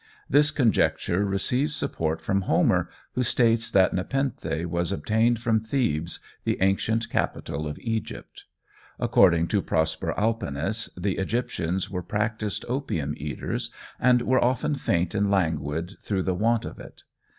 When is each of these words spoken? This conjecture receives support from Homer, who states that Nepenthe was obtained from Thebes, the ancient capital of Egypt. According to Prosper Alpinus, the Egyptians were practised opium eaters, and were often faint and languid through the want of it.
This 0.27 0.49
conjecture 0.49 1.23
receives 1.23 1.75
support 1.75 2.21
from 2.21 2.41
Homer, 2.49 2.89
who 3.13 3.21
states 3.21 3.69
that 3.69 3.93
Nepenthe 3.93 4.65
was 4.65 4.91
obtained 4.91 5.39
from 5.39 5.59
Thebes, 5.59 6.19
the 6.43 6.57
ancient 6.59 7.07
capital 7.11 7.67
of 7.67 7.77
Egypt. 7.77 8.45
According 8.99 9.47
to 9.49 9.61
Prosper 9.61 10.15
Alpinus, 10.19 10.89
the 10.97 11.19
Egyptians 11.19 11.91
were 11.91 12.01
practised 12.01 12.65
opium 12.67 13.13
eaters, 13.15 13.71
and 13.99 14.23
were 14.23 14.43
often 14.43 14.73
faint 14.73 15.13
and 15.13 15.29
languid 15.29 15.97
through 16.01 16.23
the 16.23 16.33
want 16.33 16.65
of 16.65 16.79
it. 16.79 17.03